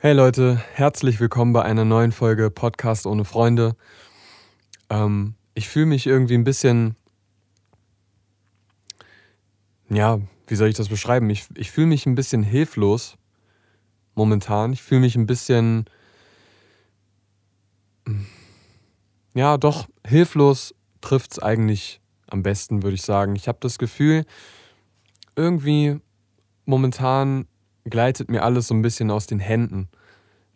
[0.00, 3.74] Hey Leute, herzlich willkommen bei einer neuen Folge Podcast ohne Freunde.
[4.90, 6.94] Ähm, ich fühle mich irgendwie ein bisschen,
[9.90, 11.28] ja, wie soll ich das beschreiben?
[11.30, 13.16] Ich, ich fühle mich ein bisschen hilflos
[14.14, 14.72] momentan.
[14.72, 15.86] Ich fühle mich ein bisschen,
[19.34, 23.34] ja, doch, hilflos trifft es eigentlich am besten, würde ich sagen.
[23.34, 24.26] Ich habe das Gefühl,
[25.34, 25.98] irgendwie
[26.66, 27.48] momentan
[27.90, 29.88] gleitet mir alles so ein bisschen aus den Händen.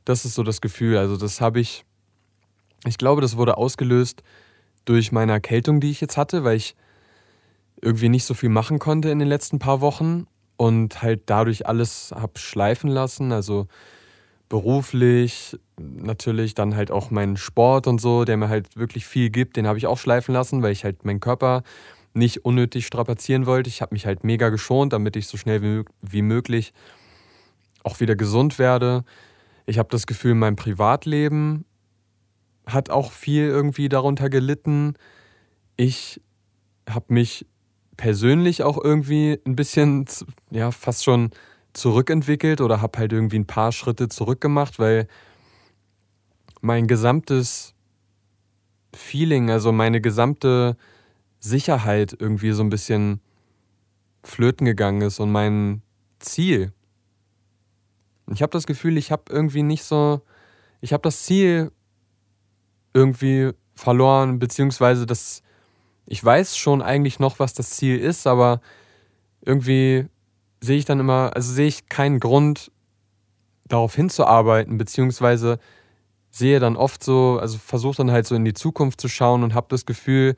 [0.05, 0.97] Das ist so das Gefühl.
[0.97, 1.85] Also das habe ich,
[2.87, 4.23] ich glaube, das wurde ausgelöst
[4.85, 6.75] durch meine Erkältung, die ich jetzt hatte, weil ich
[7.81, 10.27] irgendwie nicht so viel machen konnte in den letzten paar Wochen
[10.57, 13.33] und halt dadurch alles habe schleifen lassen.
[13.33, 13.67] Also
[14.49, 19.57] beruflich, natürlich dann halt auch meinen Sport und so, der mir halt wirklich viel gibt,
[19.57, 21.63] den habe ich auch schleifen lassen, weil ich halt meinen Körper
[22.15, 23.69] nicht unnötig strapazieren wollte.
[23.69, 26.73] Ich habe mich halt mega geschont, damit ich so schnell wie, wie möglich
[27.83, 29.05] auch wieder gesund werde.
[29.67, 31.65] Ich habe das Gefühl, mein Privatleben
[32.67, 34.95] hat auch viel irgendwie darunter gelitten.
[35.77, 36.21] Ich
[36.89, 37.47] habe mich
[37.97, 40.07] persönlich auch irgendwie ein bisschen,
[40.51, 41.31] ja, fast schon
[41.73, 45.07] zurückentwickelt oder habe halt irgendwie ein paar Schritte zurückgemacht, weil
[46.61, 47.75] mein gesamtes
[48.95, 50.77] Feeling, also meine gesamte
[51.41, 53.21] Sicherheit irgendwie so ein bisschen
[54.23, 55.83] flöten gegangen ist und mein
[56.21, 56.73] Ziel,
[58.35, 60.23] ich habe das Gefühl, ich habe irgendwie nicht so,
[60.81, 61.73] ich habe das Ziel
[62.95, 65.43] irgendwie verloren, beziehungsweise das,
[66.07, 68.61] ich weiß schon eigentlich noch, was das Ziel ist, aber
[69.45, 70.07] irgendwie
[70.61, 72.71] sehe ich dann immer, also sehe ich keinen Grund,
[73.73, 75.59] darauf hinzuarbeiten, beziehungsweise
[76.31, 79.55] sehe dann oft so, also versuche dann halt so in die Zukunft zu schauen und
[79.55, 80.37] habe das Gefühl,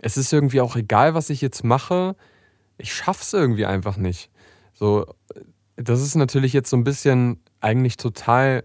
[0.00, 2.16] es ist irgendwie auch egal, was ich jetzt mache,
[2.78, 4.30] ich schaff's irgendwie einfach nicht.
[4.72, 5.06] So,
[5.76, 8.64] das ist natürlich jetzt so ein bisschen eigentlich total,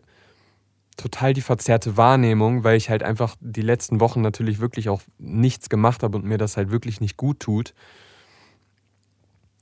[0.98, 5.70] total die verzerrte Wahrnehmung, weil ich halt einfach die letzten Wochen natürlich wirklich auch nichts
[5.70, 7.74] gemacht habe und mir das halt wirklich nicht gut tut.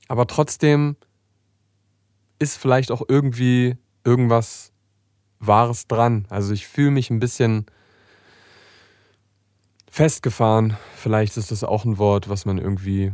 [0.08, 0.96] Aber trotzdem
[2.40, 4.72] ist vielleicht auch irgendwie irgendwas
[5.40, 6.26] Wahres dran.
[6.30, 7.66] Also ich fühle mich ein bisschen
[9.90, 10.78] festgefahren.
[10.96, 13.14] Vielleicht ist das auch ein Wort, was man irgendwie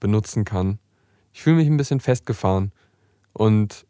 [0.00, 0.78] benutzen kann.
[1.32, 2.72] Ich fühle mich ein bisschen festgefahren.
[3.38, 3.86] Und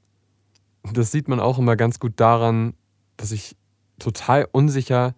[0.92, 2.75] das sieht man auch immer ganz gut daran,
[3.16, 3.56] dass ich
[3.98, 5.14] total unsicher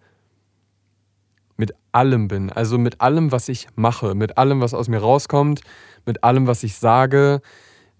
[1.57, 2.49] mit allem bin.
[2.49, 5.59] Also mit allem, was ich mache, mit allem, was aus mir rauskommt,
[6.05, 7.41] mit allem, was ich sage.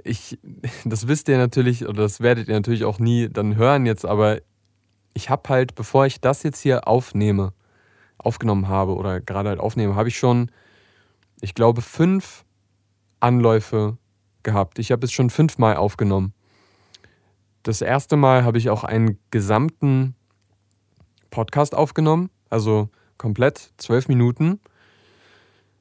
[0.06, 0.40] Ich,
[0.86, 4.40] das wisst ihr natürlich, oder das werdet ihr natürlich auch nie dann hören jetzt, aber
[5.14, 7.52] ich habe halt, bevor ich das jetzt hier aufnehme,
[8.18, 10.50] aufgenommen habe oder gerade halt aufnehme, habe ich schon,
[11.42, 12.46] ich glaube, fünf
[13.20, 13.98] Anläufe
[14.44, 14.80] gehabt.
[14.80, 16.34] Ich habe es schon fünfmal aufgenommen.
[17.64, 20.16] Das erste Mal habe ich auch einen gesamten
[21.30, 24.60] Podcast aufgenommen, also komplett zwölf Minuten.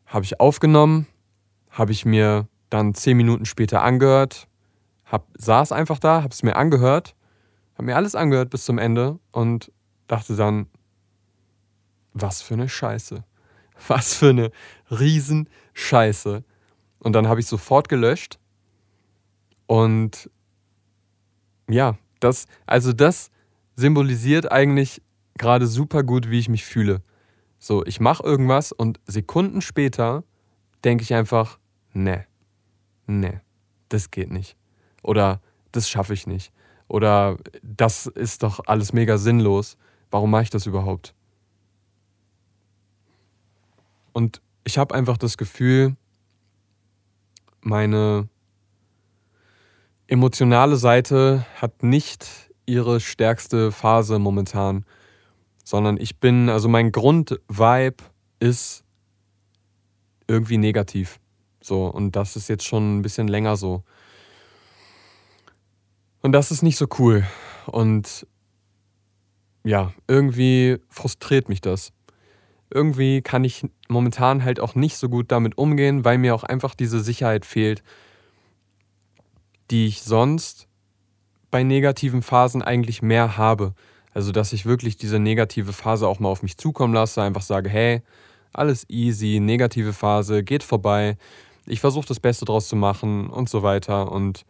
[0.06, 1.06] Habe ich aufgenommen,
[1.71, 4.47] habe ich mir dann zehn Minuten später angehört,
[5.04, 7.15] hab, saß einfach da, habe es mir angehört,
[7.75, 9.72] habe mir alles angehört bis zum Ende und
[10.06, 10.66] dachte dann,
[12.12, 13.25] was für eine Scheiße.
[13.88, 14.50] Was für eine
[14.91, 16.44] Riesenscheiße.
[16.98, 18.40] Und dann habe ich sofort gelöscht
[19.71, 20.29] und
[21.69, 23.31] ja, das, also das
[23.77, 25.01] symbolisiert eigentlich
[25.39, 27.03] gerade super gut, wie ich mich fühle.
[27.61, 30.25] So, ich mache irgendwas und Sekunden später
[30.83, 31.61] denke ich einfach,
[31.93, 32.27] ne,
[33.07, 33.43] ne,
[33.91, 34.57] das geht nicht.
[35.05, 36.53] Oder das schaffe ich nicht.
[36.89, 39.77] Oder das ist doch alles mega sinnlos.
[40.11, 41.15] Warum mache ich das überhaupt?
[44.13, 45.95] Und ich habe einfach das Gefühl,
[47.61, 48.29] meine
[50.10, 52.26] emotionale Seite hat nicht
[52.66, 54.84] ihre stärkste Phase momentan,
[55.65, 58.04] sondern ich bin, also mein Grundvibe
[58.41, 58.84] ist
[60.26, 61.21] irgendwie negativ.
[61.62, 63.84] So, und das ist jetzt schon ein bisschen länger so.
[66.22, 67.24] Und das ist nicht so cool.
[67.66, 68.27] Und
[69.65, 71.92] ja, irgendwie frustriert mich das.
[72.72, 76.74] Irgendwie kann ich momentan halt auch nicht so gut damit umgehen, weil mir auch einfach
[76.74, 77.83] diese Sicherheit fehlt,
[79.71, 80.69] die ich sonst
[81.51, 83.75] bei negativen Phasen eigentlich mehr habe.
[84.13, 87.71] Also, dass ich wirklich diese negative Phase auch mal auf mich zukommen lasse, einfach sage,
[87.71, 88.03] hey,
[88.53, 91.17] alles easy, negative Phase, geht vorbei,
[91.67, 94.11] ich versuche das Beste draus zu machen und so weiter.
[94.11, 94.45] Und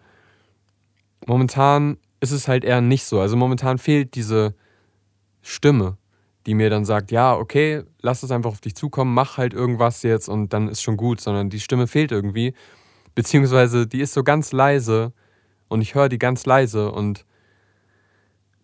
[1.27, 3.21] momentan ist es halt eher nicht so.
[3.21, 4.55] Also momentan fehlt diese
[5.43, 5.99] Stimme,
[6.47, 10.03] die mir dann sagt, ja, okay, lass es einfach auf dich zukommen, mach halt irgendwas
[10.03, 12.55] jetzt und dann ist schon gut, sondern die Stimme fehlt irgendwie.
[13.15, 15.13] Beziehungsweise die ist so ganz leise
[15.69, 17.25] und ich höre die ganz leise und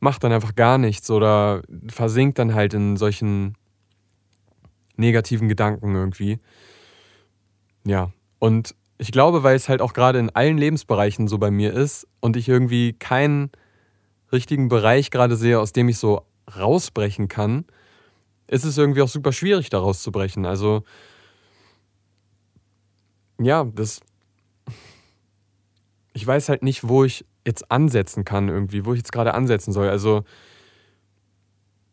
[0.00, 3.56] macht dann einfach gar nichts oder versinkt dann halt in solchen
[4.96, 6.38] negativen Gedanken irgendwie.
[7.84, 11.72] Ja, und ich glaube, weil es halt auch gerade in allen Lebensbereichen so bei mir
[11.72, 13.50] ist und ich irgendwie keinen
[14.32, 16.22] richtigen Bereich gerade sehe, aus dem ich so
[16.56, 17.64] rausbrechen kann,
[18.48, 20.46] ist es irgendwie auch super schwierig, da rauszubrechen.
[20.46, 20.84] Also,
[23.40, 24.00] ja, das.
[26.16, 29.70] Ich weiß halt nicht, wo ich jetzt ansetzen kann, irgendwie, wo ich jetzt gerade ansetzen
[29.70, 29.90] soll.
[29.90, 30.24] Also,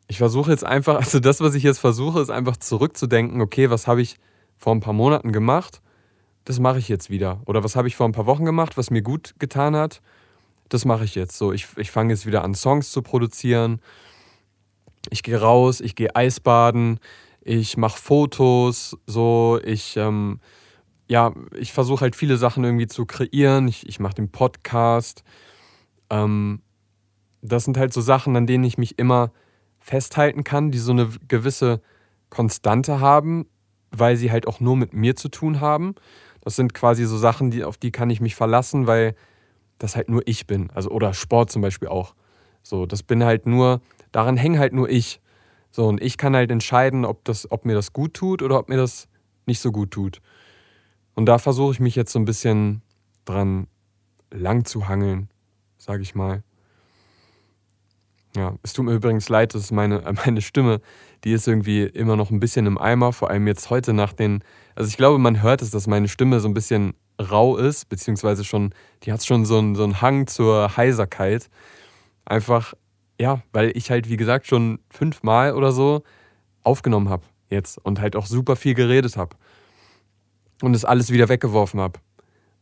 [0.07, 3.85] ich versuche jetzt einfach, also das, was ich jetzt versuche, ist einfach zurückzudenken, okay, was
[3.85, 4.17] habe ich
[4.57, 5.81] vor ein paar Monaten gemacht?
[6.45, 7.41] Das mache ich jetzt wieder.
[7.47, 10.01] Oder was habe ich vor ein paar Wochen gemacht, was mir gut getan hat?
[10.69, 11.37] Das mache ich jetzt.
[11.37, 13.81] So, ich, ich fange jetzt wieder an, Songs zu produzieren.
[15.09, 16.97] Ich gehe raus, ich gehe Eisbaden,
[17.41, 20.39] ich mache Fotos, so, ich, ähm,
[21.07, 23.67] ja, ich versuche halt viele Sachen irgendwie zu kreieren.
[23.67, 25.23] Ich, ich mache den Podcast.
[26.09, 26.61] Ähm,
[27.41, 29.31] das sind halt so Sachen, an denen ich mich immer
[29.79, 31.81] festhalten kann, die so eine gewisse
[32.29, 33.45] Konstante haben,
[33.91, 35.95] weil sie halt auch nur mit mir zu tun haben.
[36.41, 39.15] Das sind quasi so Sachen, die, auf die kann ich mich verlassen, weil
[39.77, 40.69] das halt nur ich bin.
[40.71, 42.15] Also, oder Sport zum Beispiel auch.
[42.63, 45.19] So, das bin halt nur, daran hänge halt nur ich.
[45.69, 48.69] So, und ich kann halt entscheiden, ob, das, ob mir das gut tut oder ob
[48.69, 49.07] mir das
[49.45, 50.21] nicht so gut tut.
[51.15, 52.81] Und da versuche ich mich jetzt so ein bisschen
[53.25, 53.67] dran
[54.31, 55.29] lang zu hangeln,
[55.77, 56.43] sage ich mal.
[58.35, 60.81] Ja, es tut mir übrigens leid, dass meine, meine Stimme,
[61.23, 64.43] die ist irgendwie immer noch ein bisschen im Eimer, vor allem jetzt heute nach den,
[64.75, 68.43] also ich glaube, man hört es, dass meine Stimme so ein bisschen rau ist, beziehungsweise
[68.43, 68.73] schon,
[69.03, 71.49] die hat schon so einen, so einen Hang zur Heiserkeit.
[72.25, 72.73] Einfach,
[73.19, 76.01] ja, weil ich halt, wie gesagt, schon fünfmal oder so
[76.63, 79.35] aufgenommen habe jetzt und halt auch super viel geredet habe
[80.63, 81.99] und es alles wieder weggeworfen habe.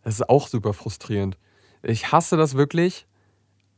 [0.03, 1.37] Das ist auch super frustrierend.
[1.83, 3.05] Ich hasse das wirklich,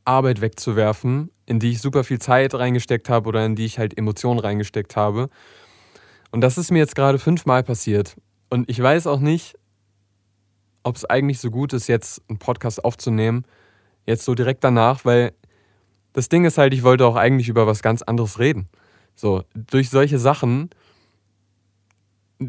[0.06, 3.98] Arbeit wegzuwerfen, in die ich super viel Zeit reingesteckt habe oder in die ich halt
[3.98, 5.28] Emotionen reingesteckt habe.
[6.30, 8.16] Und das ist mir jetzt gerade fünfmal passiert.
[8.48, 9.58] Und ich weiß auch nicht,
[10.84, 13.44] ob es eigentlich so gut ist, jetzt einen Podcast aufzunehmen,
[14.06, 15.32] jetzt so direkt danach, weil
[16.14, 18.68] das Ding ist halt, ich wollte auch eigentlich über was ganz anderes reden.
[19.14, 20.70] So, durch solche Sachen,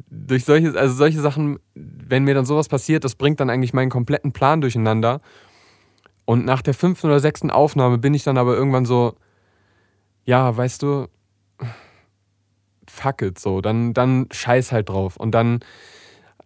[0.10, 3.90] durch solche, also solche Sachen, wenn mir dann sowas passiert, das bringt dann eigentlich meinen
[3.90, 5.22] kompletten Plan durcheinander.
[6.26, 9.16] Und nach der fünften oder sechsten Aufnahme bin ich dann aber irgendwann so,
[10.26, 11.08] ja, weißt du,
[12.88, 15.18] fuck it, so, dann, dann scheiß halt drauf.
[15.18, 15.60] Und dann,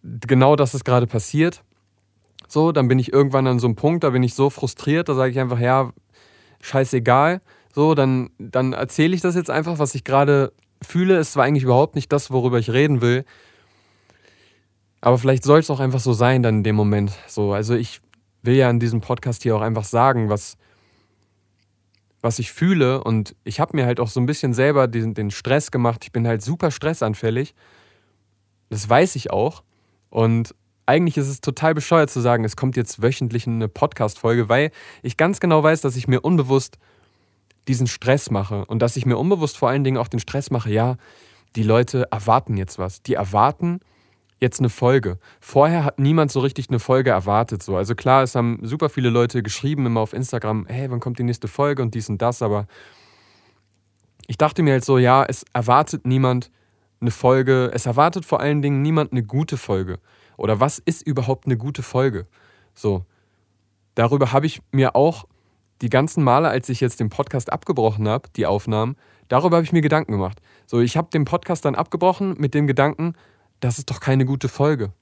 [0.02, 1.62] genau das ist gerade passiert.
[2.48, 5.14] So, dann bin ich irgendwann an so einem Punkt, da bin ich so frustriert, da
[5.14, 5.92] sage ich einfach, ja,
[6.60, 7.40] scheißegal.
[7.72, 10.52] So, dann, dann erzähle ich das jetzt einfach, was ich gerade
[10.82, 11.18] fühle.
[11.18, 13.24] Es war eigentlich überhaupt nicht das, worüber ich reden will.
[15.00, 17.12] Aber vielleicht soll es auch einfach so sein dann in dem Moment.
[17.26, 18.00] So, also ich
[18.42, 20.56] will ja in diesem Podcast hier auch einfach sagen, was,
[22.20, 23.02] was ich fühle.
[23.02, 26.00] Und ich habe mir halt auch so ein bisschen selber den, den Stress gemacht.
[26.04, 27.54] Ich bin halt super stressanfällig.
[28.68, 29.62] Das weiß ich auch.
[30.10, 30.54] Und
[30.86, 34.70] eigentlich ist es total bescheuert zu sagen, es kommt jetzt wöchentlich eine Podcast-Folge, weil
[35.02, 36.78] ich ganz genau weiß, dass ich mir unbewusst
[37.70, 40.70] diesen Stress mache und dass ich mir unbewusst vor allen Dingen auch den Stress mache,
[40.70, 40.96] ja,
[41.54, 43.02] die Leute erwarten jetzt was.
[43.02, 43.78] Die erwarten
[44.40, 45.18] jetzt eine Folge.
[45.40, 47.62] Vorher hat niemand so richtig eine Folge erwartet.
[47.62, 47.76] So.
[47.76, 51.22] Also klar, es haben super viele Leute geschrieben immer auf Instagram, hey, wann kommt die
[51.22, 52.66] nächste Folge und dies und das, aber
[54.26, 56.50] ich dachte mir halt so, ja, es erwartet niemand
[57.00, 60.00] eine Folge, es erwartet vor allen Dingen niemand eine gute Folge.
[60.36, 62.26] Oder was ist überhaupt eine gute Folge?
[62.74, 63.04] So.
[63.94, 65.26] Darüber habe ich mir auch
[65.80, 68.96] die ganzen Male, als ich jetzt den Podcast abgebrochen habe, die Aufnahmen,
[69.28, 70.40] darüber habe ich mir Gedanken gemacht.
[70.66, 73.14] So, ich habe den Podcast dann abgebrochen mit dem Gedanken,
[73.60, 74.92] das ist doch keine gute Folge.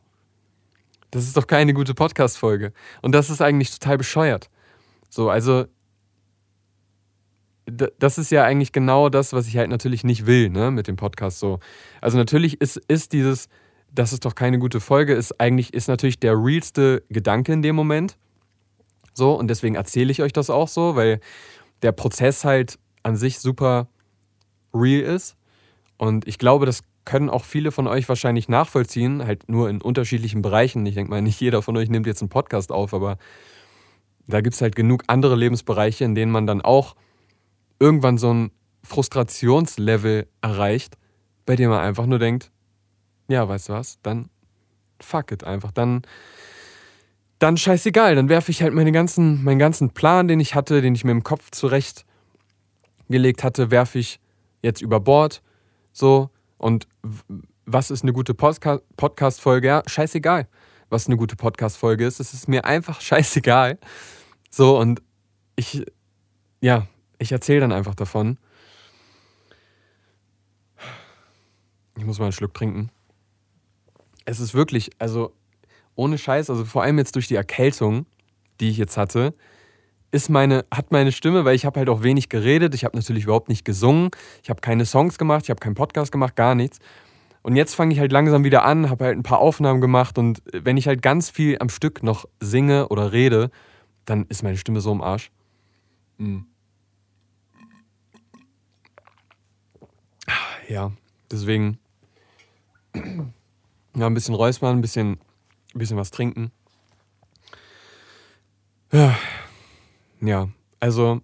[1.10, 2.72] Das ist doch keine gute Podcast-Folge.
[3.02, 4.50] Und das ist eigentlich total bescheuert.
[5.08, 5.64] So, also,
[7.66, 10.96] das ist ja eigentlich genau das, was ich halt natürlich nicht will, ne, mit dem
[10.96, 11.60] Podcast so.
[12.00, 13.48] Also, natürlich ist, ist dieses,
[13.90, 17.76] das ist doch keine gute Folge, ist eigentlich, ist natürlich der realste Gedanke in dem
[17.76, 18.18] Moment.
[19.18, 21.20] So, und deswegen erzähle ich euch das auch so, weil
[21.82, 23.88] der Prozess halt an sich super
[24.72, 25.36] real ist.
[25.98, 30.40] Und ich glaube, das können auch viele von euch wahrscheinlich nachvollziehen, halt nur in unterschiedlichen
[30.40, 30.86] Bereichen.
[30.86, 33.18] Ich denke mal, nicht jeder von euch nimmt jetzt einen Podcast auf, aber
[34.26, 36.94] da gibt es halt genug andere Lebensbereiche, in denen man dann auch
[37.80, 38.50] irgendwann so ein
[38.84, 40.96] Frustrationslevel erreicht,
[41.46, 42.50] bei dem man einfach nur denkt,
[43.28, 44.28] ja, weißt du was, dann
[45.00, 45.72] fuck it einfach.
[45.72, 46.02] Dann,
[47.38, 48.14] dann scheißegal.
[48.14, 51.12] Dann werfe ich halt meine ganzen, meinen ganzen Plan, den ich hatte, den ich mir
[51.12, 54.20] im Kopf zurechtgelegt hatte, werfe ich
[54.62, 55.42] jetzt über Bord.
[55.92, 56.30] So.
[56.56, 56.88] Und
[57.64, 59.68] was ist eine gute Podca Podcast-Folge?
[59.68, 60.48] Ja, scheißegal,
[60.88, 62.20] was eine gute Podcast-Folge ist.
[62.20, 63.78] Es ist mir einfach scheißegal.
[64.50, 65.02] So, und
[65.56, 65.84] ich,
[66.60, 66.86] ja,
[67.18, 68.38] ich erzähle dann einfach davon.
[71.96, 72.90] Ich muss mal einen Schluck trinken.
[74.24, 75.32] Es ist wirklich, also
[75.98, 78.06] ohne Scheiß, also vor allem jetzt durch die Erkältung,
[78.60, 79.34] die ich jetzt hatte,
[80.10, 83.24] ist meine, hat meine Stimme, weil ich habe halt auch wenig geredet, ich habe natürlich
[83.24, 84.10] überhaupt nicht gesungen,
[84.42, 86.78] ich habe keine Songs gemacht, ich habe keinen Podcast gemacht, gar nichts.
[87.42, 90.42] Und jetzt fange ich halt langsam wieder an, habe halt ein paar Aufnahmen gemacht und
[90.52, 93.50] wenn ich halt ganz viel am Stück noch singe oder rede,
[94.04, 95.30] dann ist meine Stimme so im Arsch.
[96.16, 96.46] Mhm.
[100.68, 100.92] Ja,
[101.30, 101.78] deswegen
[102.94, 105.18] ja, ein bisschen räuspern, ein bisschen,
[105.74, 106.50] ein bisschen was trinken.
[110.20, 110.48] Ja,
[110.80, 111.20] also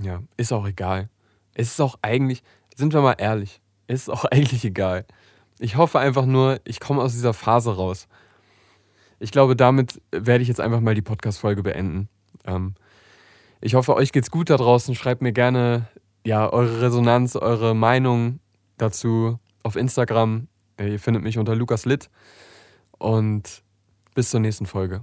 [0.00, 1.08] ja, ist auch egal.
[1.54, 2.42] Es ist auch eigentlich,
[2.76, 5.04] sind wir mal ehrlich, ist auch eigentlich egal.
[5.58, 8.06] Ich hoffe einfach nur, ich komme aus dieser Phase raus.
[9.18, 12.08] Ich glaube, damit werde ich jetzt einfach mal die Podcast-Folge beenden.
[12.44, 12.74] Ähm,
[13.60, 14.94] ich hoffe, euch geht's gut da draußen.
[14.94, 15.88] Schreibt mir gerne
[16.24, 18.38] ja, eure Resonanz, eure Meinung
[18.76, 20.48] dazu auf Instagram.
[20.78, 22.10] Ihr findet mich unter Lukas Litt.
[22.98, 23.62] Und
[24.14, 25.02] bis zur nächsten Folge.